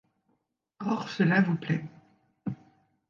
[0.83, 1.85] Or cela vous plaît.